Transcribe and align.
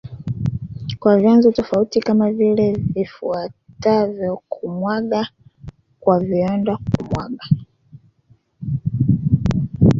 kwa 0.99 1.17
vyanzo 1.17 1.51
tofauti 1.51 1.99
kama 2.01 2.31
vile 2.31 2.77
zifuatazoKumwaga 2.93 5.27
kwa 5.99 6.19
viwandaKumwaga 6.19 7.45